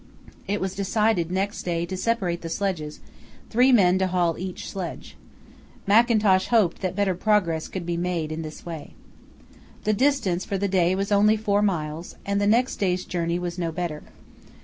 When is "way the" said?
8.65-9.93